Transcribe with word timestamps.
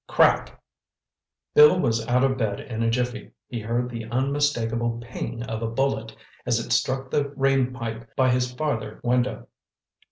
Crack! 0.07 0.59
Bill 1.53 1.79
was 1.79 2.07
out 2.07 2.23
of 2.23 2.35
bed 2.35 2.59
in 2.59 2.81
a 2.81 2.89
jiffy. 2.89 3.33
He 3.45 3.59
heard 3.59 3.87
the 3.91 4.05
unmistakable 4.05 4.97
ping 4.99 5.43
of 5.43 5.61
a 5.61 5.67
bullet 5.67 6.15
as 6.43 6.57
it 6.57 6.71
struck 6.71 7.11
the 7.11 7.25
rainpipe 7.37 8.15
by 8.15 8.31
his 8.31 8.51
farther 8.51 8.99
window. 9.03 9.47